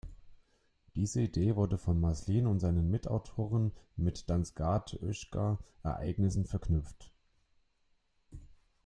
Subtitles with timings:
[0.95, 7.11] Diese Idee wurde von Maslin und seinen Mitautoren mit Dansgaard-Oeschger Ereignissen verknüpft.